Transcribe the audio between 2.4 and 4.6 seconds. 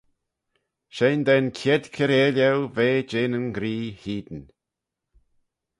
eu ve jeh nyn ghree hene.